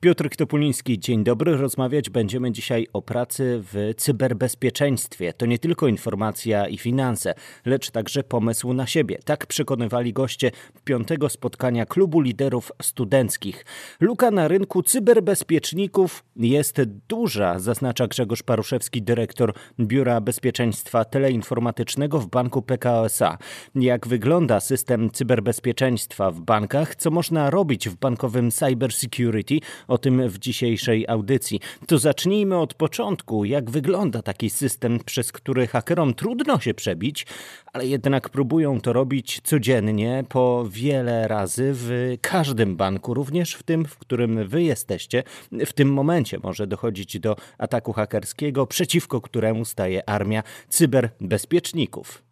Piotr 0.00 0.28
Topuliński, 0.36 0.98
dzień 0.98 1.24
dobry. 1.24 1.56
Rozmawiać 1.56 2.10
będziemy 2.10 2.52
dzisiaj 2.52 2.86
o 2.92 3.02
pracy 3.02 3.62
w 3.72 3.94
cyberbezpieczeństwie. 3.96 5.32
To 5.32 5.46
nie 5.46 5.58
tylko 5.58 5.88
informacja 5.88 6.68
i 6.68 6.78
finanse, 6.78 7.34
lecz 7.66 7.90
także 7.90 8.22
pomysł 8.22 8.72
na 8.72 8.86
siebie. 8.86 9.18
Tak 9.24 9.46
przekonywali 9.46 10.12
goście 10.12 10.50
piątego 10.84 11.28
spotkania 11.28 11.86
Klubu 11.86 12.20
Liderów 12.20 12.72
Studenckich. 12.82 13.64
Luka 14.00 14.30
na 14.30 14.48
rynku 14.48 14.82
cyberbezpieczników 14.82 16.24
jest 16.36 16.82
duża, 17.08 17.58
zaznacza 17.58 18.06
Grzegorz 18.06 18.42
Paruszewski, 18.42 19.02
dyrektor 19.02 19.54
Biura 19.80 20.20
Bezpieczeństwa 20.20 21.04
Teleinformatycznego 21.04 22.18
w 22.18 22.26
Banku 22.26 22.62
PKO 22.62 23.04
SA. 23.04 23.38
Jak 23.74 24.08
wygląda 24.08 24.60
system 24.60 25.10
cyberbezpieczeństwa 25.10 26.30
w 26.30 26.40
bankach? 26.40 26.96
Co 26.96 27.10
można 27.10 27.50
robić 27.50 27.88
w 27.88 27.96
bankowym 27.96 28.50
cybersecurity? 28.50 29.60
O 29.88 29.98
tym 29.98 30.28
w 30.28 30.38
dzisiejszej 30.38 31.08
audycji. 31.08 31.60
To 31.86 31.98
zacznijmy 31.98 32.58
od 32.58 32.74
początku. 32.74 33.44
Jak 33.44 33.70
wygląda 33.70 34.22
taki 34.22 34.50
system, 34.50 34.98
przez 35.04 35.32
który 35.32 35.66
hakerom 35.66 36.14
trudno 36.14 36.60
się 36.60 36.74
przebić, 36.74 37.26
ale 37.72 37.86
jednak 37.86 38.28
próbują 38.28 38.80
to 38.80 38.92
robić 38.92 39.40
codziennie 39.44 40.24
po 40.28 40.64
wiele 40.70 41.28
razy 41.28 41.70
w 41.74 42.16
każdym 42.20 42.76
banku, 42.76 43.14
również 43.14 43.54
w 43.54 43.62
tym, 43.62 43.84
w 43.84 43.98
którym 43.98 44.48
wy 44.48 44.62
jesteście. 44.62 45.22
W 45.66 45.72
tym 45.72 45.92
momencie 45.92 46.38
może 46.42 46.66
dochodzić 46.66 47.20
do 47.20 47.36
ataku 47.58 47.92
hakerskiego, 47.92 48.66
przeciwko 48.66 49.20
któremu 49.20 49.64
staje 49.64 50.08
armia 50.08 50.42
cyberbezpieczników. 50.68 52.25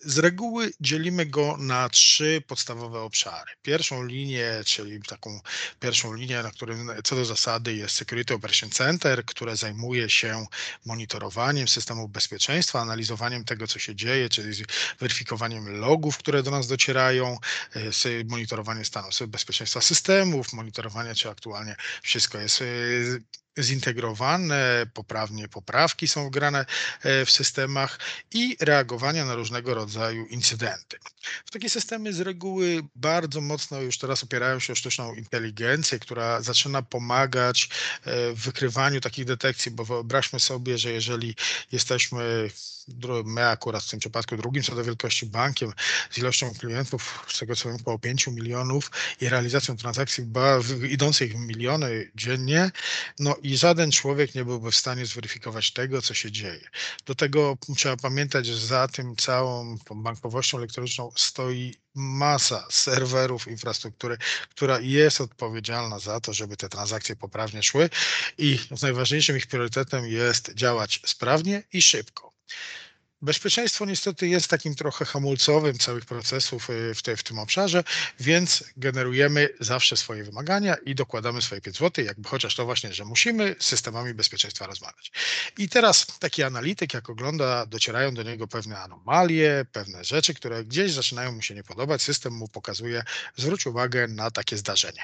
Z 0.00 0.18
reguły 0.18 0.70
dzielimy 0.80 1.26
go 1.26 1.56
na 1.56 1.88
trzy 1.88 2.42
podstawowe 2.46 3.00
obszary. 3.00 3.50
Pierwszą 3.62 4.04
linię, 4.04 4.50
czyli 4.64 5.02
taką 5.02 5.40
pierwszą 5.80 6.14
linię, 6.14 6.42
na 6.42 6.50
którym 6.50 6.90
co 7.04 7.16
do 7.16 7.24
zasady 7.24 7.74
jest 7.74 7.94
Security 7.94 8.34
Operation 8.34 8.70
Center, 8.70 9.24
które 9.24 9.56
zajmuje 9.56 10.10
się 10.10 10.46
monitorowaniem 10.86 11.68
systemów 11.68 12.10
bezpieczeństwa, 12.10 12.80
analizowaniem 12.80 13.44
tego, 13.44 13.66
co 13.66 13.78
się 13.78 13.94
dzieje, 13.94 14.28
czyli 14.28 14.64
weryfikowaniem 15.00 15.78
logów, 15.78 16.18
które 16.18 16.42
do 16.42 16.50
nas 16.50 16.66
docierają, 16.66 17.36
e, 17.76 17.80
monitorowaniem 18.24 18.84
stanu 18.84 19.08
bezpieczeństwa 19.28 19.80
systemów, 19.80 20.52
monitorowanie, 20.52 21.14
czy 21.14 21.30
aktualnie 21.30 21.76
wszystko 22.02 22.38
jest 22.38 22.62
e, 22.62 22.64
zintegrowane, 23.62 24.86
poprawnie 24.94 25.48
poprawki 25.48 26.08
są 26.08 26.26
wgrane 26.26 26.66
e, 27.02 27.24
w 27.24 27.30
systemach 27.30 27.98
i 28.32 28.56
reagowania 28.60 29.24
na 29.24 29.34
różnego 29.34 29.74
rodzaju 29.74 30.26
incydenty. 30.26 30.98
W 31.46 31.50
takie 31.50 31.70
systemy 31.70 32.12
z 32.12 32.20
reguły 32.20 32.82
bardzo 32.96 33.40
mocno 33.40 33.80
już 33.80 33.98
teraz 33.98 34.24
opierają 34.24 34.60
się 34.60 34.72
o 34.72 34.76
sztuczną 34.76 35.14
inteligencję, 35.14 35.98
która 35.98 36.42
zaczyna 36.42 36.82
pomagać 36.82 37.68
e, 38.04 38.32
w 38.32 38.40
wykrywaniu 38.40 39.00
takich 39.00 39.24
detekcji, 39.24 39.70
bo 39.70 39.84
wyobraźmy 39.84 40.40
sobie, 40.40 40.78
że 40.78 40.92
jeżeli 40.92 41.34
jesteśmy 41.72 42.50
my 43.24 43.48
akurat 43.48 43.84
w 43.84 43.90
tym 43.90 44.00
przypadku 44.00 44.36
drugim 44.36 44.62
co 44.62 44.74
do 44.74 44.84
wielkości 44.84 45.26
bankiem 45.26 45.72
z 46.10 46.18
ilością 46.18 46.54
klientów, 46.54 47.24
z 47.28 47.38
tego 47.38 47.56
co 47.56 47.68
wiem, 47.68 47.78
około 47.80 47.98
5 47.98 48.26
milionów 48.26 48.90
i 49.20 49.28
realizacją 49.28 49.76
transakcji 49.76 50.24
idących 50.90 51.32
w 51.32 51.36
miliony 51.36 52.10
dziennie, 52.14 52.70
no 53.18 53.36
i 53.42 53.56
żaden 53.56 53.90
człowiek 53.90 54.34
nie 54.34 54.44
byłby 54.44 54.70
w 54.70 54.76
stanie 54.76 55.06
zweryfikować 55.06 55.72
tego, 55.72 56.02
co 56.02 56.14
się 56.14 56.32
dzieje. 56.32 56.68
Do 57.06 57.14
tego 57.14 57.58
trzeba 57.76 57.96
pamiętać, 57.96 58.46
że 58.46 58.66
za 58.66 58.88
tym 58.88 59.16
całą 59.16 59.78
bankowością 59.94 60.58
elektroniczną 60.58 61.10
stoi 61.16 61.74
masa 61.94 62.66
serwerów, 62.70 63.48
infrastruktury, 63.48 64.18
która 64.50 64.80
jest 64.80 65.20
odpowiedzialna 65.20 65.98
za 65.98 66.20
to, 66.20 66.32
żeby 66.32 66.56
te 66.56 66.68
transakcje 66.68 67.16
poprawnie 67.16 67.62
szły 67.62 67.90
i 68.38 68.58
najważniejszym 68.82 69.36
ich 69.36 69.46
priorytetem 69.46 70.06
jest 70.06 70.54
działać 70.54 71.00
sprawnie 71.06 71.62
i 71.72 71.82
szybko. 71.82 72.32
Bezpieczeństwo 73.22 73.86
niestety 73.86 74.28
jest 74.28 74.48
takim 74.48 74.74
trochę 74.74 75.04
hamulcowym 75.04 75.78
całych 75.78 76.04
procesów 76.04 76.70
y, 76.70 76.94
w, 76.94 77.02
te, 77.02 77.16
w 77.16 77.22
tym 77.22 77.38
obszarze, 77.38 77.84
więc 78.20 78.64
generujemy 78.76 79.48
zawsze 79.60 79.96
swoje 79.96 80.24
wymagania 80.24 80.74
i 80.74 80.94
dokładamy 80.94 81.42
swoje 81.42 81.60
5 81.60 81.78
zł, 81.78 82.04
jakby 82.04 82.28
chociaż 82.28 82.54
to 82.54 82.64
właśnie, 82.64 82.92
że 82.92 83.04
musimy 83.04 83.56
z 83.58 83.66
systemami 83.66 84.14
bezpieczeństwa 84.14 84.66
rozmawiać. 84.66 85.12
I 85.58 85.68
teraz 85.68 86.06
taki 86.18 86.42
analityk, 86.42 86.94
jak 86.94 87.10
ogląda, 87.10 87.66
docierają 87.66 88.14
do 88.14 88.22
niego 88.22 88.48
pewne 88.48 88.78
anomalie, 88.78 89.66
pewne 89.72 90.04
rzeczy, 90.04 90.34
które 90.34 90.64
gdzieś 90.64 90.92
zaczynają 90.92 91.32
mu 91.32 91.42
się 91.42 91.54
nie 91.54 91.64
podobać, 91.64 92.02
system 92.02 92.32
mu 92.32 92.48
pokazuje, 92.48 93.02
zwróć 93.36 93.66
uwagę 93.66 94.08
na 94.08 94.30
takie 94.30 94.56
zdarzenie, 94.56 95.02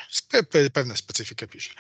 pewne 0.73 0.97
specyfikę 0.97 1.47
pisze. 1.47 1.71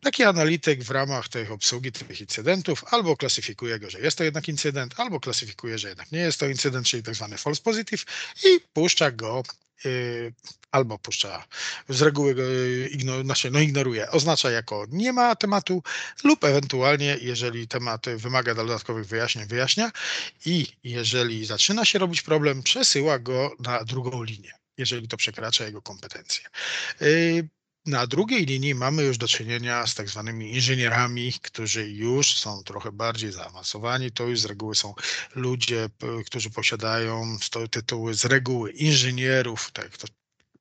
Taki 0.00 0.24
analityk 0.24 0.84
w 0.84 0.90
ramach 0.90 1.28
tej 1.28 1.48
obsługi 1.48 1.92
tych 1.92 2.20
incydentów 2.20 2.84
albo 2.90 3.16
klasyfikuje 3.16 3.78
go, 3.78 3.90
że 3.90 4.00
jest 4.00 4.18
to 4.18 4.24
jednak 4.24 4.48
incydent, 4.48 5.00
albo 5.00 5.20
klasyfikuje 5.20 5.63
że 5.78 5.88
jednak 5.88 6.12
nie 6.12 6.18
jest 6.18 6.40
to 6.40 6.46
incydent, 6.46 6.86
czyli 6.86 7.02
tak 7.02 7.14
zwany 7.14 7.38
false 7.38 7.62
positive 7.62 8.04
i 8.44 8.60
puszcza 8.72 9.10
go 9.10 9.42
y, 9.86 10.32
albo 10.70 10.98
puszcza, 10.98 11.44
z 11.88 12.02
reguły 12.02 12.34
go 12.34 12.42
igno, 12.90 13.22
znaczy, 13.22 13.50
no 13.50 13.60
ignoruje, 13.60 14.10
oznacza 14.10 14.50
jako 14.50 14.86
nie 14.90 15.12
ma 15.12 15.36
tematu 15.36 15.82
lub 16.24 16.44
ewentualnie, 16.44 17.18
jeżeli 17.20 17.68
temat 17.68 18.06
wymaga 18.16 18.54
dodatkowych 18.54 19.06
wyjaśnień, 19.06 19.46
wyjaśnia 19.46 19.92
i 20.46 20.66
jeżeli 20.84 21.46
zaczyna 21.46 21.84
się 21.84 21.98
robić 21.98 22.22
problem, 22.22 22.62
przesyła 22.62 23.18
go 23.18 23.50
na 23.60 23.84
drugą 23.84 24.22
linię, 24.22 24.52
jeżeli 24.78 25.08
to 25.08 25.16
przekracza 25.16 25.64
jego 25.64 25.82
kompetencje. 25.82 26.44
Na 27.86 28.06
drugiej 28.06 28.46
linii 28.46 28.74
mamy 28.74 29.02
już 29.02 29.18
do 29.18 29.28
czynienia 29.28 29.86
z 29.86 29.94
tak 29.94 30.08
zwanymi 30.08 30.54
inżynierami, 30.54 31.32
którzy 31.42 31.90
już 31.90 32.34
są 32.34 32.62
trochę 32.62 32.92
bardziej 32.92 33.32
zaawansowani. 33.32 34.10
To 34.10 34.24
już 34.24 34.40
z 34.40 34.44
reguły 34.44 34.74
są 34.74 34.94
ludzie, 35.34 35.88
którzy 36.26 36.50
posiadają 36.50 37.36
tytuły 37.70 38.14
z 38.14 38.24
reguły 38.24 38.70
inżynierów, 38.70 39.70
tak 39.72 39.96
to 39.96 40.06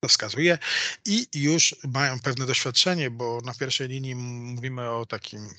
to 0.03 0.07
wskazuje 0.07 0.57
i 1.05 1.27
już 1.33 1.75
mają 1.83 2.19
pewne 2.19 2.45
doświadczenie, 2.45 3.11
bo 3.11 3.41
na 3.41 3.53
pierwszej 3.53 3.87
linii 3.87 4.15
mówimy 4.15 4.89
o 4.89 5.05
takim 5.05 5.49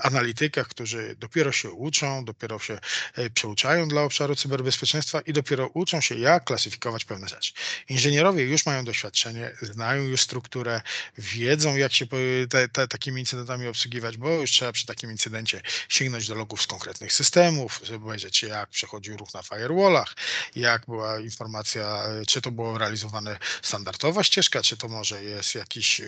analitykach, 0.00 0.68
którzy 0.68 1.16
dopiero 1.18 1.52
się 1.52 1.70
uczą, 1.70 2.24
dopiero 2.24 2.58
się 2.58 2.78
e, 3.14 3.30
przeuczają 3.30 3.88
dla 3.88 4.02
obszaru 4.02 4.36
cyberbezpieczeństwa 4.36 5.20
i 5.20 5.32
dopiero 5.32 5.68
uczą 5.68 6.00
się, 6.00 6.14
jak 6.14 6.44
klasyfikować 6.44 7.04
pewne 7.04 7.28
rzeczy. 7.28 7.52
Inżynierowie 7.88 8.44
już 8.44 8.66
mają 8.66 8.84
doświadczenie, 8.84 9.50
znają 9.62 10.02
już 10.02 10.20
strukturę, 10.20 10.80
wiedzą, 11.18 11.76
jak 11.76 11.92
się 11.92 12.06
te, 12.50 12.68
te, 12.68 12.88
takimi 12.88 13.20
incydentami 13.20 13.68
obsługiwać, 13.68 14.16
bo 14.16 14.30
już 14.30 14.50
trzeba 14.50 14.72
przy 14.72 14.86
takim 14.86 15.10
incydencie 15.10 15.60
sięgnąć 15.88 16.28
do 16.28 16.34
logów 16.34 16.62
z 16.62 16.66
konkretnych 16.66 17.12
systemów, 17.12 17.80
żeby 17.82 18.04
obejrzeć, 18.04 18.42
jak 18.42 18.70
przechodził 18.70 19.16
ruch 19.16 19.34
na 19.34 19.42
firewallach, 19.42 20.14
jak 20.56 20.86
była 20.86 21.20
informacja, 21.20 22.04
e, 22.04 22.26
czy 22.26 22.40
to 22.40 22.50
było 22.50 22.78
realizowane 22.78 23.38
standardowa 23.62 24.24
ścieżka, 24.24 24.62
czy 24.62 24.76
to 24.76 24.88
może 24.88 25.24
jest 25.24 25.54
jakiś 25.54 26.00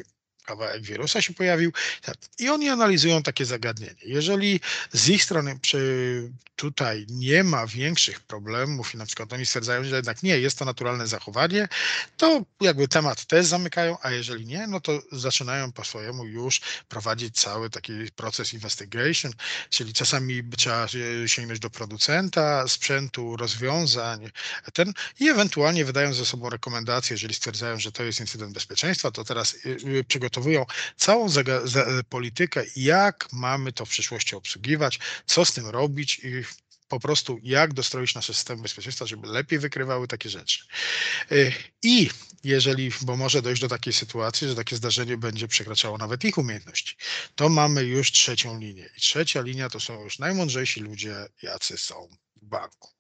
kawałek 0.47 0.83
wirusa 0.83 1.23
się 1.23 1.35
pojawił 1.35 1.73
i 2.39 2.49
oni 2.49 2.69
analizują 2.69 3.23
takie 3.23 3.45
zagadnienie. 3.45 3.97
Jeżeli 4.05 4.61
z 4.93 5.09
ich 5.09 5.25
strony 5.25 5.59
przy, 5.59 6.31
tutaj 6.57 7.07
nie 7.09 7.45
ma 7.45 7.67
większych 7.67 8.21
problemów 8.21 8.95
i 8.95 8.97
na 8.97 9.07
przykład 9.07 9.33
oni 9.33 9.47
stwierdzają, 9.47 9.85
że 9.85 9.97
jednak 9.97 10.23
nie, 10.23 10.39
jest 10.39 10.59
to 10.59 10.65
naturalne 10.65 11.07
zachowanie, 11.07 11.69
to 12.17 12.43
jakby 12.61 12.89
temat 12.89 13.25
też 13.25 13.47
zamykają, 13.47 13.97
a 14.03 14.11
jeżeli 14.11 14.47
nie, 14.47 14.67
no 14.67 14.81
to 14.81 15.03
zaczynają 15.13 15.73
po 15.73 15.85
swojemu 15.85 16.25
już 16.25 16.61
prowadzić 16.89 17.41
cały 17.41 17.71
taki 17.71 17.93
proces 18.17 18.53
investigation, 18.53 19.33
czyli 19.71 19.93
czasami 19.93 20.43
trzeba 20.57 20.87
sięgnąć 21.27 21.61
do 21.61 21.71
producenta 21.71 22.69
sprzętu, 22.69 23.37
rozwiązań, 23.37 24.31
ten 24.73 24.93
i 25.21 25.29
ewentualnie 25.29 25.85
wydają 25.85 26.15
ze 26.15 26.27
sobą 26.27 26.51
rekomendacje, 26.51 27.15
jeżeli 27.15 27.35
stwierdzają, 27.35 27.79
że 27.79 27.93
to 27.93 28.03
jest 28.03 28.21
incydent 28.21 28.53
bezpieczeństwa, 28.53 29.11
to 29.11 29.25
teraz 29.25 29.55
y, 29.55 29.77
y, 29.99 30.05
przygotowują 30.37 30.67
całą 30.97 31.29
politykę, 32.09 32.65
jak 32.77 33.29
mamy 33.33 33.73
to 33.73 33.87
w 33.87 33.89
przyszłości 33.89 34.37
obsługiwać, 34.37 34.99
co 35.27 35.45
z 35.45 35.53
tym 35.53 35.67
robić 35.67 36.21
i 36.25 36.45
po 36.89 37.01
prostu 37.01 37.39
jak 37.43 37.75
dostroić 37.75 38.15
nasze 38.15 38.35
systemy 38.35 38.63
bezpieczeństwa, 38.63 39.07
żeby 39.07 39.27
lepiej 39.29 39.59
wykrywały 39.59 40.09
takie 40.09 40.29
rzeczy. 40.29 40.65
Y, 41.33 41.53
I 41.83 42.11
jeżeli, 42.45 42.91
bo 43.03 43.17
może 43.17 43.43
dojść 43.43 43.61
do 43.63 43.69
takiej 43.69 43.93
sytuacji, 43.93 44.49
że 44.49 44.55
takie 44.55 44.77
zdarzenie 44.77 45.17
będzie 45.17 45.49
przekraczało 45.49 45.99
nawet 45.99 46.25
ich 46.25 46.39
umiejętności, 46.39 46.97
to 47.35 47.49
mamy 47.49 47.85
już 47.85 48.13
trzecią 48.13 48.61
linię. 48.61 48.89
I 48.97 49.01
trzecia 49.01 49.41
linia 49.41 49.69
to 49.71 49.81
są 49.81 50.03
już 50.03 50.19
najmądrzejsi 50.19 50.81
ludzie, 50.81 51.27
jacy 51.43 51.79
są 51.79 52.09
w 52.37 52.45
banku. 52.45 52.96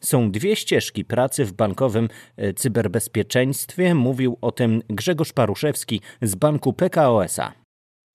Są 0.00 0.30
dwie 0.30 0.56
ścieżki 0.56 1.04
pracy 1.04 1.44
w 1.44 1.52
bankowym 1.52 2.08
e, 2.36 2.54
cyberbezpieczeństwie. 2.54 3.94
Mówił 3.94 4.38
o 4.40 4.52
tym 4.52 4.82
Grzegorz 4.88 5.32
Paruszewski 5.32 6.00
z 6.22 6.34
banku 6.34 6.72
PKO 6.72 7.24
SA. 7.24 7.67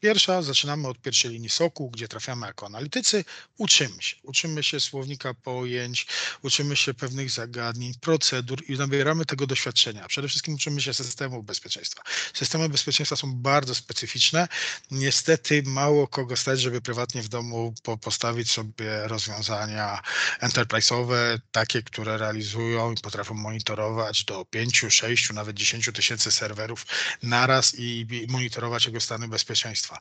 Pierwsza, 0.04 0.42
zaczynamy 0.42 0.88
od 0.88 1.02
pierwszej 1.02 1.32
linii 1.32 1.50
soku, 1.50 1.90
gdzie 1.90 2.08
trafiamy 2.08 2.48
jako 2.48 2.66
analitycy, 2.66 3.26
uczymy 3.58 4.02
się. 4.04 4.16
Uczymy 4.24 4.64
się 4.64 4.80
słownika 4.80 5.34
pojęć, 5.34 6.08
uczymy 6.42 6.76
się 6.76 6.94
pewnych 6.94 7.30
zagadnień, 7.30 7.94
procedur 8.02 8.64
i 8.68 8.74
nabieramy 8.74 9.26
tego 9.26 9.48
doświadczenia. 9.48 10.08
Przede 10.08 10.28
wszystkim 10.28 10.54
uczymy 10.54 10.82
się 10.82 10.94
systemów 10.94 11.46
bezpieczeństwa. 11.46 12.02
Systemy 12.34 12.70
bezpieczeństwa 12.70 13.16
są 13.16 13.34
bardzo 13.36 13.76
specyficzne. 13.76 14.48
Niestety 14.92 15.64
mało 15.66 16.08
kogo 16.08 16.38
stać, 16.38 16.62
żeby 16.62 16.82
prywatnie 16.82 17.22
w 17.22 17.30
domu 17.30 17.74
postawić 18.02 18.52
sobie 18.52 19.08
rozwiązania 19.08 20.02
enterprise'owe, 20.42 21.40
takie, 21.52 21.84
które 21.84 22.18
realizują 22.18 22.92
i 22.92 22.98
potrafią 22.98 23.34
monitorować 23.34 24.24
do 24.24 24.46
5, 24.46 24.86
6, 24.90 25.34
nawet 25.34 25.56
10 25.56 25.90
tysięcy 25.94 26.32
serwerów 26.32 26.86
naraz 27.22 27.76
i 27.78 28.08
monitorować 28.30 28.86
jego 28.86 29.02
stany 29.02 29.28
bezpieczeństwa. 29.28 29.93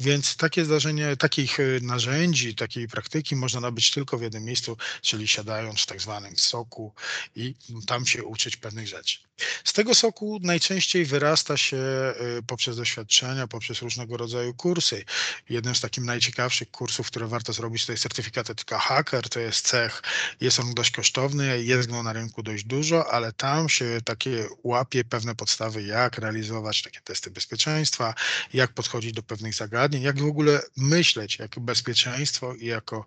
Więc 0.00 0.36
takie 0.36 0.64
zdarzenie, 0.64 1.16
takich 1.16 1.60
y, 1.60 1.80
narzędzi, 1.82 2.54
takiej 2.54 2.88
praktyki 2.88 3.36
można 3.36 3.60
nabyć 3.60 3.90
tylko 3.90 4.18
w 4.18 4.22
jednym 4.22 4.44
miejscu, 4.44 4.76
czyli 5.02 5.28
siadając 5.28 5.80
w 5.80 5.86
tak 5.86 6.00
zwanym 6.00 6.36
soku 6.36 6.94
i 7.36 7.54
tam 7.86 8.06
się 8.06 8.24
uczyć 8.24 8.56
pewnych 8.56 8.88
rzeczy. 8.88 9.18
Z 9.64 9.72
tego 9.72 9.94
soku 9.94 10.38
najczęściej 10.42 11.04
wyrasta 11.04 11.56
się 11.56 11.76
y, 11.76 12.42
poprzez 12.46 12.76
doświadczenia, 12.76 13.46
poprzez 13.46 13.82
różnego 13.82 14.16
rodzaju 14.16 14.54
kursy. 14.54 15.04
Jednym 15.48 15.74
z 15.74 15.80
takich 15.80 16.04
najciekawszych 16.04 16.70
kursów, 16.70 17.06
które 17.06 17.26
warto 17.26 17.52
zrobić, 17.52 17.86
to 17.86 17.92
jest 17.92 18.02
certyfikat 18.02 18.50
etyka 18.50 18.78
hacker, 18.78 19.28
to 19.28 19.40
jest 19.40 19.66
cech, 19.66 20.02
jest 20.40 20.60
on 20.60 20.74
dość 20.74 20.90
kosztowny, 20.90 21.64
jest 21.64 21.90
go 21.90 22.02
na 22.02 22.12
rynku 22.12 22.42
dość 22.42 22.64
dużo, 22.64 23.12
ale 23.12 23.32
tam 23.32 23.68
się 23.68 24.00
takie 24.04 24.48
łapie 24.64 25.04
pewne 25.04 25.34
podstawy, 25.34 25.82
jak 25.82 26.18
realizować 26.18 26.82
takie 26.82 27.00
testy 27.00 27.30
bezpieczeństwa, 27.30 28.14
jak 28.52 28.72
podchodzić 28.72 29.12
do 29.12 29.22
pewnych 29.30 29.54
zagadnień, 29.54 30.02
jak 30.02 30.18
w 30.18 30.26
ogóle 30.26 30.62
myśleć 30.76 31.38
jako 31.38 31.60
bezpieczeństwo 31.60 32.54
i 32.54 32.66
jako 32.66 33.04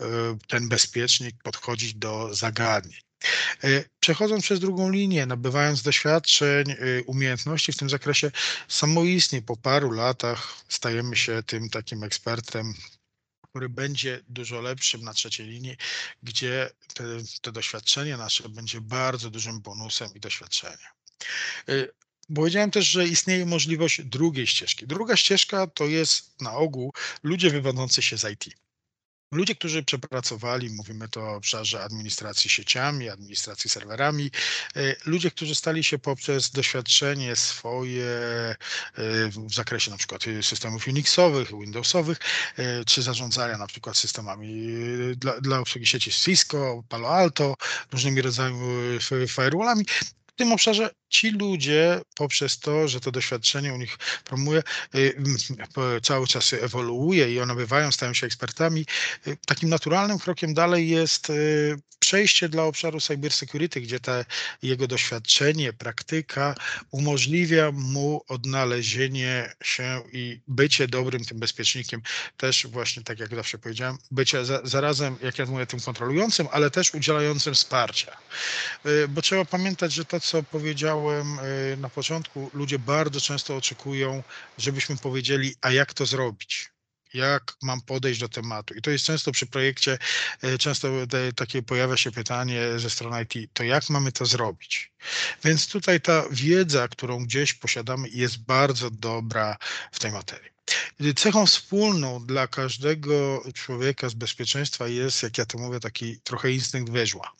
y, 0.00 0.04
ten 0.48 0.68
bezpiecznik 0.68 1.42
podchodzić 1.42 1.94
do 1.94 2.34
zagadnień. 2.34 3.00
E, 3.64 3.84
przechodząc 4.00 4.44
przez 4.44 4.60
drugą 4.60 4.90
linię, 4.90 5.26
nabywając 5.26 5.82
doświadczeń, 5.82 6.70
y, 6.70 7.04
umiejętności 7.06 7.72
w 7.72 7.76
tym 7.76 7.90
zakresie, 7.90 8.30
samoistnie 8.68 9.42
po 9.42 9.56
paru 9.56 9.90
latach 9.90 10.54
stajemy 10.68 11.16
się 11.16 11.42
tym 11.42 11.70
takim 11.70 12.04
ekspertem, 12.04 12.74
który 13.48 13.68
będzie 13.68 14.20
dużo 14.28 14.60
lepszym 14.60 15.02
na 15.02 15.12
trzeciej 15.14 15.46
linii, 15.46 15.76
gdzie 16.22 16.70
te, 16.94 17.04
te 17.42 17.52
doświadczenie 17.52 18.16
nasze 18.16 18.48
będzie 18.48 18.80
bardzo 18.80 19.30
dużym 19.30 19.60
bonusem 19.60 20.08
i 20.14 20.20
doświadczeniem. 20.20 20.92
Powiedziałem 22.34 22.70
też, 22.70 22.86
że 22.86 23.06
istnieje 23.08 23.46
możliwość 23.46 24.02
drugiej 24.02 24.46
ścieżki. 24.46 24.86
Druga 24.86 25.16
ścieżka 25.16 25.66
to 25.66 25.84
jest 25.84 26.40
na 26.40 26.52
ogół 26.52 26.92
ludzie 27.22 27.50
wywodzący 27.50 28.02
się 28.02 28.18
z 28.18 28.32
IT. 28.32 28.62
Ludzie, 29.32 29.54
którzy 29.54 29.82
przepracowali, 29.82 30.70
mówimy 30.70 31.08
to 31.08 31.20
o 31.20 31.34
obszarze 31.34 31.84
administracji 31.84 32.50
sieciami, 32.50 33.08
administracji 33.08 33.70
serwerami, 33.70 34.30
e, 34.76 34.96
ludzie, 35.06 35.30
którzy 35.30 35.54
stali 35.54 35.84
się 35.84 35.98
poprzez 35.98 36.50
doświadczenie 36.50 37.36
swoje 37.36 38.04
e, 38.04 38.56
w 39.48 39.54
zakresie 39.54 39.90
na 39.90 39.96
przykład 39.96 40.22
systemów 40.42 40.86
Unixowych, 40.88 41.48
Windowsowych, 41.60 42.18
e, 42.56 42.84
czy 42.84 43.02
zarządzania 43.02 43.58
na 43.58 43.66
przykład 43.66 43.96
systemami 43.96 44.66
dla, 45.16 45.40
dla 45.40 45.58
obsługi 45.58 45.86
sieci 45.86 46.12
Cisco, 46.12 46.84
Palo 46.88 47.08
Alto, 47.08 47.54
różnymi 47.92 48.22
rodzajami 48.22 48.98
firewallami, 49.28 49.84
w 50.26 50.32
tym 50.36 50.52
obszarze 50.52 50.90
ci 51.12 51.30
ludzie 51.30 52.00
poprzez 52.14 52.58
to, 52.58 52.88
że 52.88 53.00
to 53.00 53.10
doświadczenie 53.10 53.74
u 53.74 53.76
nich 53.76 53.98
promuje, 54.24 54.62
y, 54.94 55.14
cały 56.02 56.26
czas 56.26 56.52
ewoluuje 56.52 57.34
i 57.34 57.40
one 57.40 57.54
bywają, 57.54 57.92
stają 57.92 58.14
się 58.14 58.26
ekspertami, 58.26 58.86
y, 59.26 59.36
takim 59.46 59.68
naturalnym 59.68 60.18
krokiem 60.18 60.54
dalej 60.54 60.88
jest 60.88 61.30
y, 61.30 61.76
przejście 61.98 62.48
dla 62.48 62.62
obszaru 62.62 63.00
cybersecurity, 63.00 63.80
gdzie 63.80 64.00
te 64.00 64.24
jego 64.62 64.86
doświadczenie, 64.86 65.72
praktyka 65.72 66.54
umożliwia 66.90 67.72
mu 67.72 68.24
odnalezienie 68.28 69.52
się 69.64 70.02
i 70.12 70.40
bycie 70.48 70.88
dobrym 70.88 71.24
tym 71.24 71.38
bezpiecznikiem, 71.38 72.02
też 72.36 72.66
właśnie 72.66 73.02
tak 73.02 73.18
jak 73.20 73.34
zawsze 73.34 73.58
powiedziałem, 73.58 73.98
bycie 74.10 74.44
za, 74.44 74.60
zarazem, 74.64 75.16
jak 75.22 75.38
ja 75.38 75.46
mówię, 75.46 75.66
tym 75.66 75.80
kontrolującym, 75.80 76.48
ale 76.52 76.70
też 76.70 76.94
udzielającym 76.94 77.54
wsparcia. 77.54 78.16
Bo 79.08 79.22
trzeba 79.22 79.44
pamiętać, 79.44 79.92
że 79.92 80.04
to, 80.04 80.20
co 80.20 80.42
powiedział 80.42 81.01
powiedziałem 81.02 81.38
y, 81.72 81.76
na 81.76 81.88
początku, 81.88 82.50
ludzie 82.54 82.78
bardzo 82.78 83.20
często 83.20 83.56
oczekują, 83.56 84.22
żebyśmy 84.58 84.96
powiedzieli, 84.96 85.54
a 85.60 85.70
jak 85.70 85.94
to 85.94 86.06
zrobić? 86.06 86.72
Jak 87.14 87.56
mam 87.62 87.80
podejść 87.80 88.20
do 88.20 88.28
tematu? 88.28 88.74
I 88.74 88.82
to 88.82 88.90
jest 88.90 89.04
często 89.04 89.32
przy 89.32 89.46
projekcie, 89.46 89.98
y, 90.44 90.58
często 90.58 90.88
takie 91.36 91.62
pojawia 91.62 91.96
się 91.96 92.10
pytanie 92.10 92.60
ze 92.76 92.90
strony 92.90 93.22
IT, 93.22 93.50
to 93.52 93.64
jak 93.64 93.90
mamy 93.90 94.12
to 94.12 94.26
zrobić? 94.26 94.92
Więc 95.44 95.68
tutaj 95.68 96.00
ta 96.00 96.24
wiedza, 96.30 96.88
którą 96.88 97.24
gdzieś 97.24 97.54
posiadamy, 97.54 98.08
jest 98.08 98.38
bardzo 98.38 98.90
dobra 98.90 99.56
w 99.92 99.98
tej 99.98 100.12
materii. 100.12 100.52
Cechą 101.16 101.46
wspólną 101.46 102.26
dla 102.26 102.46
każdego 102.46 103.42
człowieka 103.54 104.08
z 104.08 104.14
bezpieczeństwa 104.14 104.88
jest, 104.88 105.22
jak 105.22 105.38
ja 105.38 105.46
to 105.46 105.58
mówię, 105.58 105.80
taki 105.80 106.20
trochę 106.20 106.52
instynkt 106.52 106.92
wyżła 106.92 107.32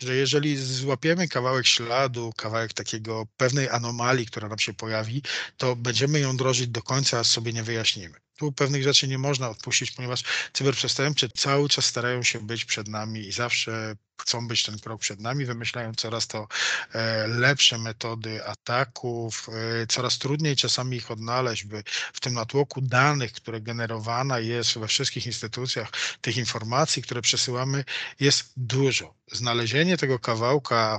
że 0.00 0.16
jeżeli 0.16 0.56
złapiemy 0.56 1.28
kawałek 1.28 1.66
śladu, 1.66 2.32
kawałek 2.36 2.72
takiego 2.72 3.26
pewnej 3.36 3.68
anomalii, 3.68 4.26
która 4.26 4.48
nam 4.48 4.58
się 4.58 4.74
pojawi, 4.74 5.22
to 5.56 5.76
będziemy 5.76 6.20
ją 6.20 6.36
drożyć 6.36 6.68
do 6.68 6.82
końca, 6.82 7.18
a 7.18 7.24
sobie 7.24 7.52
nie 7.52 7.62
wyjaśnimy. 7.62 8.27
Tu 8.38 8.52
pewnych 8.52 8.82
rzeczy 8.82 9.08
nie 9.08 9.18
można 9.18 9.48
odpuścić, 9.48 9.90
ponieważ 9.90 10.24
cyberprzestępcy 10.52 11.28
cały 11.28 11.68
czas 11.68 11.84
starają 11.84 12.22
się 12.22 12.40
być 12.40 12.64
przed 12.64 12.88
nami 12.88 13.20
i 13.20 13.32
zawsze 13.32 13.96
chcą 14.20 14.48
być 14.48 14.62
ten 14.62 14.78
krok 14.78 15.00
przed 15.00 15.20
nami, 15.20 15.44
wymyślają 15.44 15.94
coraz 15.94 16.26
to 16.26 16.48
e, 16.92 17.26
lepsze 17.26 17.78
metody 17.78 18.44
ataków, 18.44 19.48
e, 19.82 19.86
coraz 19.86 20.18
trudniej 20.18 20.56
czasami 20.56 20.96
ich 20.96 21.10
odnaleźć, 21.10 21.64
by 21.64 21.82
w 22.12 22.20
tym 22.20 22.34
natłoku 22.34 22.80
danych, 22.80 23.32
które 23.32 23.60
generowana 23.60 24.38
jest 24.38 24.78
we 24.78 24.88
wszystkich 24.88 25.26
instytucjach, 25.26 25.90
tych 26.20 26.36
informacji, 26.36 27.02
które 27.02 27.22
przesyłamy, 27.22 27.84
jest 28.20 28.52
dużo. 28.56 29.14
Znalezienie 29.32 29.96
tego 29.96 30.18
kawałka 30.18 30.98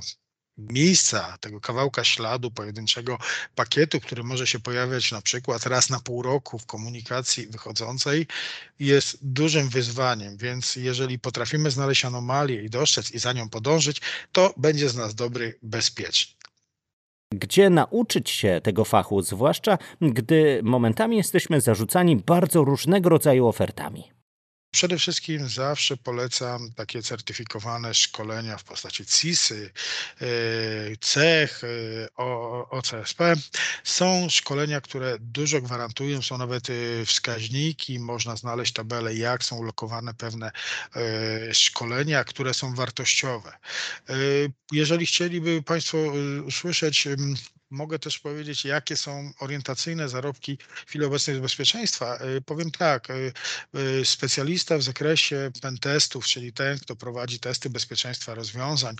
miejsca, 0.60 1.38
tego 1.40 1.60
kawałka 1.60 2.04
śladu 2.04 2.50
pojedynczego 2.50 3.18
pakietu, 3.54 4.00
który 4.00 4.24
może 4.24 4.46
się 4.46 4.60
pojawiać 4.60 5.12
na 5.12 5.22
przykład 5.22 5.66
raz 5.66 5.90
na 5.90 6.00
pół 6.00 6.22
roku 6.22 6.58
w 6.58 6.66
komunikacji 6.66 7.46
wychodzącej, 7.46 8.26
jest 8.78 9.18
dużym 9.22 9.68
wyzwaniem. 9.68 10.36
Więc 10.36 10.76
jeżeli 10.76 11.18
potrafimy 11.18 11.70
znaleźć 11.70 12.04
anomalię 12.04 12.62
i 12.62 12.70
dostrzec 12.70 13.10
i 13.10 13.18
za 13.18 13.32
nią 13.32 13.48
podążyć, 13.48 14.00
to 14.32 14.54
będzie 14.56 14.88
z 14.88 14.96
nas 14.96 15.14
dobry 15.14 15.58
bezpiecznik. 15.62 16.40
Gdzie 17.34 17.70
nauczyć 17.70 18.30
się 18.30 18.60
tego 18.62 18.84
fachu, 18.84 19.22
zwłaszcza 19.22 19.78
gdy 20.00 20.60
momentami 20.62 21.16
jesteśmy 21.16 21.60
zarzucani 21.60 22.16
bardzo 22.16 22.64
różnego 22.64 23.08
rodzaju 23.08 23.46
ofertami? 23.46 24.19
Przede 24.70 24.98
wszystkim 24.98 25.48
zawsze 25.48 25.96
polecam 25.96 26.72
takie 26.72 27.02
certyfikowane 27.02 27.94
szkolenia 27.94 28.56
w 28.56 28.64
postaci 28.64 29.06
CISY, 29.06 29.70
e, 30.20 30.26
CECH, 31.00 31.64
e, 31.64 31.68
OCSP. 32.70 33.34
Są 33.84 34.28
szkolenia, 34.30 34.80
które 34.80 35.16
dużo 35.20 35.60
gwarantują, 35.60 36.22
są 36.22 36.38
nawet 36.38 36.70
e, 36.70 36.72
wskaźniki, 37.06 37.98
można 37.98 38.36
znaleźć 38.36 38.72
tabele, 38.72 39.14
jak 39.14 39.44
są 39.44 39.56
ulokowane 39.56 40.14
pewne 40.14 40.50
szkolenia, 41.52 42.24
które 42.24 42.54
są 42.54 42.74
wartościowe. 42.74 43.52
Jeżeli 44.72 45.06
chcieliby 45.06 45.62
Państwo 45.62 45.98
usłyszeć 46.46 47.08
Mogę 47.70 47.98
też 47.98 48.18
powiedzieć, 48.18 48.64
jakie 48.64 48.96
są 48.96 49.32
orientacyjne 49.40 50.08
zarobki 50.08 50.58
w 50.86 50.88
chwili 50.88 51.04
obecnej 51.04 51.36
z 51.36 51.40
bezpieczeństwa. 51.40 52.16
E, 52.16 52.40
powiem 52.40 52.70
tak, 52.70 53.10
e, 53.10 53.14
e, 53.14 54.04
specjalista 54.04 54.78
w 54.78 54.82
zakresie 54.82 55.50
pentestów, 55.62 56.26
czyli 56.26 56.52
ten, 56.52 56.78
kto 56.78 56.96
prowadzi 56.96 57.40
testy 57.40 57.70
bezpieczeństwa 57.70 58.34
rozwiązań 58.34 58.96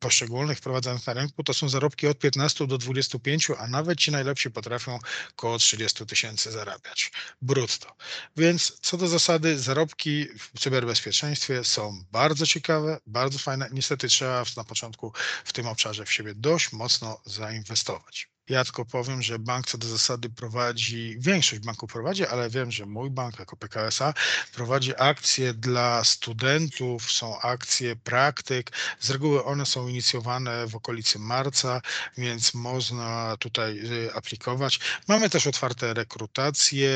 poszczególnych 0.00 0.58
wprowadzanych 0.58 1.06
na 1.06 1.12
rynku, 1.12 1.44
to 1.44 1.54
są 1.54 1.68
zarobki 1.68 2.06
od 2.06 2.18
15 2.18 2.66
do 2.66 2.78
25, 2.78 3.50
a 3.58 3.66
nawet 3.66 3.98
ci 3.98 4.10
najlepsi 4.10 4.50
potrafią 4.50 4.98
około 5.30 5.58
30 5.58 6.06
tysięcy 6.06 6.52
zarabiać 6.52 7.12
brutto. 7.42 7.96
Więc 8.36 8.78
co 8.80 8.96
do 8.96 9.08
zasady, 9.08 9.58
zarobki 9.58 10.26
w 10.38 10.60
cyberbezpieczeństwie 10.60 11.64
są 11.64 12.04
bardzo 12.12 12.46
ciekawe, 12.46 13.00
bardzo 13.06 13.38
fajne. 13.38 13.68
Niestety 13.72 14.08
trzeba 14.08 14.44
na 14.56 14.64
początku 14.64 15.12
w 15.44 15.52
tym 15.52 15.66
obszarze 15.66 16.04
w 16.04 16.12
siebie 16.12 16.34
dość 16.34 16.72
mocno 16.72 17.20
zainwestować. 17.34 18.33
Ja 18.48 18.64
tylko 18.64 18.84
powiem, 18.84 19.22
że 19.22 19.38
bank 19.38 19.66
co 19.66 19.78
do 19.78 19.88
zasady 19.88 20.30
prowadzi, 20.30 21.16
większość 21.18 21.62
banków 21.62 21.92
prowadzi, 21.92 22.26
ale 22.26 22.50
wiem, 22.50 22.72
że 22.72 22.86
mój 22.86 23.10
bank 23.10 23.38
jako 23.38 23.56
PKSA 23.56 24.14
prowadzi 24.54 24.92
akcje 24.98 25.54
dla 25.54 26.04
studentów, 26.04 27.12
są 27.12 27.40
akcje 27.40 27.96
praktyk. 27.96 28.70
Z 29.00 29.10
reguły 29.10 29.44
one 29.44 29.66
są 29.66 29.88
inicjowane 29.88 30.66
w 30.66 30.76
okolicy 30.76 31.18
marca, 31.18 31.80
więc 32.18 32.54
można 32.54 33.36
tutaj 33.38 33.78
y, 33.78 34.14
aplikować. 34.14 34.80
Mamy 35.08 35.30
też 35.30 35.46
otwarte 35.46 35.94
rekrutacje 35.94 36.88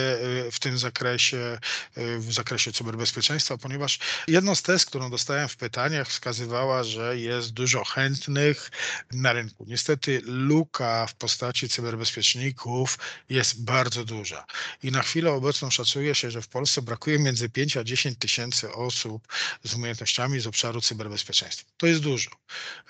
y, 0.47 0.51
w 0.53 0.61
tym 0.61 0.79
zakresie, 0.79 1.59
y, 1.99 2.19
w 2.19 2.33
zakresie 2.33 2.73
cyberbezpieczeństwa, 2.73 3.59
ponieważ 3.59 3.99
jedną 4.27 4.55
z 4.55 4.63
test, 4.63 4.87
którą 4.87 5.11
dostałem 5.11 5.49
w 5.49 5.57
pytaniach, 5.57 6.09
wskazywała, 6.09 6.85
że 6.85 7.19
jest 7.19 7.53
dużo 7.53 7.85
chętnych 7.85 8.71
na 9.13 9.33
rynku. 9.33 9.65
Niestety 9.69 10.23
luka 10.25 11.07
w 11.07 11.15
postaci 11.15 11.38
postaci 11.39 11.69
cyberbezpieczników 11.69 12.99
jest 13.29 13.65
bardzo 13.65 14.05
duża. 14.05 14.45
I 14.83 14.91
na 14.91 15.03
chwilę 15.03 15.33
obecną 15.33 15.71
szacuje 15.71 16.15
się, 16.15 16.31
że 16.31 16.43
w 16.43 16.49
Polsce 16.49 16.83
brakuje 16.83 17.19
między 17.19 17.49
5 17.49 17.77
a 17.77 17.85
10 17.85 18.19
tysięcy 18.19 18.73
osób 18.73 19.29
z 19.65 19.75
umiejętnościami 19.75 20.41
z 20.41 20.47
obszaru 20.47 20.81
cyberbezpieczeństwa. 20.81 21.71
To 21.77 21.87
jest 21.87 22.01
dużo. 22.01 22.31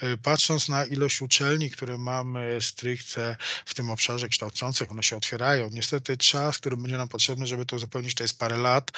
Y, 0.02 0.18
patrząc 0.22 0.68
na 0.68 0.84
ilość 0.84 1.22
uczelni, 1.22 1.70
które 1.70 1.98
mamy 1.98 2.58
stricte 2.60 3.36
w 3.66 3.74
tym 3.74 3.90
obszarze 3.90 4.28
kształcących, 4.28 4.90
one 4.90 5.02
się 5.02 5.16
otwierają. 5.16 5.70
Niestety 5.72 6.16
czas, 6.16 6.58
który 6.58 6.76
będzie 6.76 6.96
nam 6.96 7.08
potrzebny, 7.08 7.46
żeby 7.46 7.66
to 7.66 7.76
uzupełnić, 7.76 8.14
to 8.14 8.24
jest 8.24 8.38
parę 8.38 8.56
lat 8.56 8.90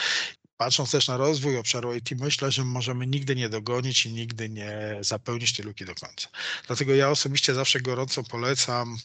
patrząc 0.61 0.91
też 0.91 1.09
na 1.09 1.17
rozwój 1.17 1.59
obszaru 1.59 1.95
IT, 1.95 2.11
myślę, 2.21 2.53
że 2.53 2.65
możemy 2.65 3.07
nigdy 3.07 3.37
nie 3.37 3.49
dogonić 3.49 4.07
i 4.07 4.13
nigdy 4.13 4.49
nie 4.49 4.99
zapełnić 5.01 5.57
tej 5.57 5.65
luki 5.65 5.85
do 5.85 5.95
końca. 5.95 6.29
Dlatego 6.67 6.95
ja 6.95 7.11
osobiście 7.11 7.55
zawsze 7.55 7.81
gorąco 7.81 8.23
polecam 8.23 8.99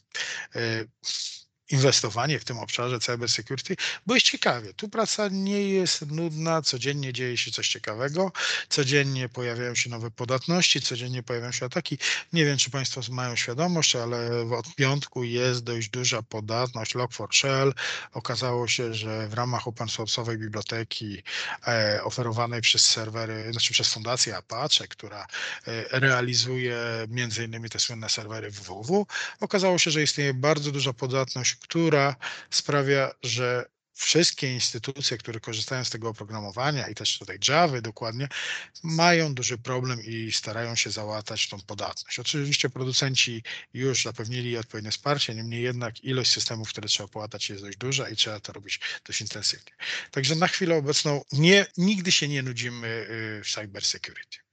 y, 0.55 0.87
inwestowanie 1.69 2.39
w 2.39 2.45
tym 2.45 2.57
obszarze 2.57 2.99
cyber 2.99 3.29
security, 3.29 3.75
bo 4.05 4.13
jest 4.13 4.25
ciekawie. 4.25 4.73
Tu 4.73 4.89
praca 4.89 5.27
nie 5.27 5.69
jest 5.69 6.11
nudna, 6.11 6.61
codziennie 6.61 7.13
dzieje 7.13 7.37
się 7.37 7.51
coś 7.51 7.67
ciekawego, 7.67 8.31
codziennie 8.69 9.29
pojawiają 9.29 9.75
się 9.75 9.89
nowe 9.89 10.11
podatności, 10.11 10.81
codziennie 10.81 11.23
pojawiają 11.23 11.51
się 11.51 11.65
ataki. 11.65 11.97
Nie 12.33 12.45
wiem, 12.45 12.57
czy 12.57 12.69
Państwo 12.69 13.01
mają 13.09 13.35
świadomość, 13.35 13.95
ale 13.95 14.41
od 14.57 14.75
piątku 14.75 15.23
jest 15.23 15.63
dość 15.63 15.89
duża 15.89 16.21
podatność 16.21 16.95
Log4Shell. 16.95 17.71
Okazało 18.13 18.67
się, 18.67 18.93
że 18.93 19.27
w 19.27 19.33
ramach 19.33 19.67
open 19.67 19.87
source'owej 19.87 20.37
biblioteki 20.37 21.23
e, 21.67 22.03
oferowanej 22.03 22.61
przez 22.61 22.85
serwery, 22.85 23.51
znaczy 23.51 23.73
przez 23.73 23.93
fundację 23.93 24.37
Apache, 24.37 24.87
która 24.87 25.27
e, 25.67 25.99
realizuje 25.99 26.77
między 27.09 27.45
innymi 27.45 27.69
te 27.69 27.79
słynne 27.79 28.09
serwery 28.09 28.51
www, 28.51 29.05
okazało 29.39 29.77
się, 29.77 29.91
że 29.91 30.03
istnieje 30.03 30.33
bardzo 30.33 30.71
duża 30.71 30.93
podatność 30.93 31.54
która 31.59 32.15
sprawia, 32.49 33.11
że 33.23 33.65
wszystkie 33.95 34.53
instytucje, 34.53 35.17
które 35.17 35.39
korzystają 35.39 35.85
z 35.85 35.89
tego 35.89 36.09
oprogramowania 36.09 36.87
i 36.87 36.95
też 36.95 37.19
tutaj 37.19 37.37
Java 37.47 37.81
dokładnie, 37.81 38.27
mają 38.83 39.33
duży 39.33 39.57
problem 39.57 40.03
i 40.03 40.31
starają 40.31 40.75
się 40.75 40.91
załatać 40.91 41.49
tą 41.49 41.61
podatność. 41.61 42.19
Oczywiście 42.19 42.69
producenci 42.69 43.43
już 43.73 44.03
zapewnili 44.03 44.57
odpowiednie 44.57 44.91
wsparcie, 44.91 45.35
niemniej 45.35 45.63
jednak 45.63 46.03
ilość 46.03 46.31
systemów, 46.31 46.69
które 46.69 46.87
trzeba 46.87 47.09
połatać 47.09 47.49
jest 47.49 47.63
dość 47.63 47.77
duża 47.77 48.09
i 48.09 48.15
trzeba 48.15 48.39
to 48.39 48.53
robić 48.53 48.79
dość 49.05 49.21
intensywnie. 49.21 49.71
Także 50.11 50.35
na 50.35 50.47
chwilę 50.47 50.75
obecną 50.75 51.21
nie, 51.31 51.65
nigdy 51.77 52.11
się 52.11 52.27
nie 52.27 52.43
nudzimy 52.43 52.87
y, 52.87 53.43
w 53.43 53.51
cyber 53.53 53.85
security. 53.85 54.44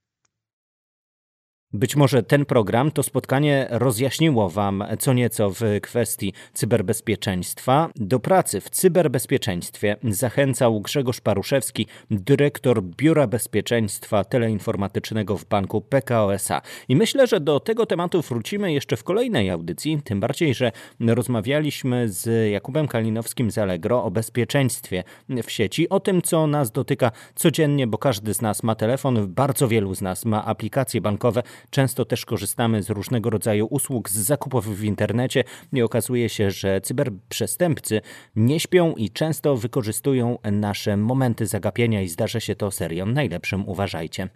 Być 1.75 1.95
może 1.95 2.23
ten 2.23 2.45
program, 2.45 2.91
to 2.91 3.03
spotkanie 3.03 3.67
rozjaśniło 3.69 4.49
Wam 4.49 4.83
co 4.99 5.13
nieco 5.13 5.49
w 5.49 5.61
kwestii 5.81 6.33
cyberbezpieczeństwa. 6.53 7.89
Do 7.95 8.19
pracy 8.19 8.61
w 8.61 8.69
cyberbezpieczeństwie 8.69 9.97
zachęcał 10.03 10.81
Grzegorz 10.81 11.21
Paruszewski, 11.21 11.87
dyrektor 12.11 12.83
Biura 12.83 13.27
Bezpieczeństwa 13.27 14.23
Teleinformatycznego 14.23 15.37
w 15.37 15.45
banku 15.45 15.81
PKO 15.81 16.33
SA. 16.33 16.61
I 16.87 16.95
myślę, 16.95 17.27
że 17.27 17.39
do 17.39 17.59
tego 17.59 17.85
tematu 17.85 18.21
wrócimy 18.21 18.73
jeszcze 18.73 18.97
w 18.97 19.03
kolejnej 19.03 19.49
audycji, 19.49 20.01
tym 20.03 20.19
bardziej, 20.19 20.53
że 20.53 20.71
rozmawialiśmy 20.99 22.09
z 22.09 22.51
Jakubem 22.51 22.87
Kalinowskim 22.87 23.51
z 23.51 23.57
Allegro 23.57 24.03
o 24.03 24.11
bezpieczeństwie 24.11 25.03
w 25.43 25.51
sieci, 25.51 25.89
o 25.89 25.99
tym, 25.99 26.21
co 26.21 26.47
nas 26.47 26.71
dotyka 26.71 27.11
codziennie, 27.35 27.87
bo 27.87 27.97
każdy 27.97 28.33
z 28.33 28.41
nas 28.41 28.63
ma 28.63 28.75
telefon, 28.75 29.33
bardzo 29.33 29.67
wielu 29.67 29.95
z 29.95 30.01
nas 30.01 30.25
ma 30.25 30.45
aplikacje 30.45 31.01
bankowe, 31.01 31.43
Często 31.69 32.05
też 32.05 32.25
korzystamy 32.25 32.83
z 32.83 32.89
różnego 32.89 33.29
rodzaju 33.29 33.67
usług 33.69 34.09
z 34.09 34.17
zakupów 34.17 34.77
w 34.77 34.83
internecie 34.83 35.43
i 35.73 35.81
okazuje 35.81 36.29
się, 36.29 36.51
że 36.51 36.81
cyberprzestępcy 36.81 38.01
nie 38.35 38.59
śpią 38.59 38.93
i 38.95 39.09
często 39.09 39.57
wykorzystują 39.57 40.37
nasze 40.51 40.97
momenty 40.97 41.47
zagapienia 41.47 42.01
i 42.01 42.07
zdarza 42.07 42.39
się 42.39 42.55
to 42.55 42.71
serią 42.71 43.05
najlepszym, 43.05 43.69
uważajcie. 43.69 44.29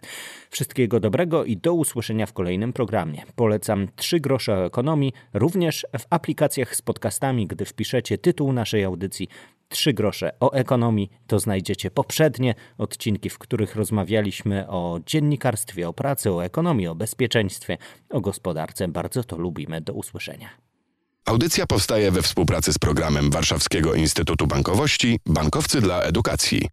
Wszystkiego 0.50 1.00
dobrego 1.00 1.44
i 1.44 1.56
do 1.56 1.74
usłyszenia 1.74 2.26
w 2.26 2.32
kolejnym 2.32 2.72
programie. 2.72 3.22
Polecam 3.36 3.88
3 3.96 4.20
grosze 4.20 4.64
ekonomii, 4.64 5.12
również 5.34 5.86
w 5.98 6.04
aplikacjach 6.10 6.76
z 6.76 6.82
podcastami, 6.82 7.46
gdy 7.46 7.64
wpiszecie 7.64 8.18
tytuł 8.18 8.52
naszej 8.52 8.84
audycji 8.84 9.28
Trzy 9.68 9.92
grosze 9.92 10.30
o 10.40 10.52
ekonomii 10.52 11.10
to 11.26 11.38
znajdziecie 11.38 11.90
poprzednie 11.90 12.54
odcinki, 12.78 13.30
w 13.30 13.38
których 13.38 13.76
rozmawialiśmy 13.76 14.68
o 14.68 15.00
dziennikarstwie, 15.06 15.88
o 15.88 15.92
pracy, 15.92 16.32
o 16.32 16.44
ekonomii, 16.44 16.86
o 16.86 16.94
bezpieczeństwie, 16.94 17.78
o 18.10 18.20
gospodarce. 18.20 18.88
Bardzo 18.88 19.24
to 19.24 19.38
lubimy. 19.38 19.80
Do 19.80 19.92
usłyszenia. 19.92 20.48
Audycja 21.24 21.66
powstaje 21.66 22.10
we 22.10 22.22
współpracy 22.22 22.72
z 22.72 22.78
programem 22.78 23.30
Warszawskiego 23.30 23.94
Instytutu 23.94 24.46
Bankowości 24.46 25.18
Bankowcy 25.26 25.80
dla 25.80 26.02
Edukacji. 26.02 26.68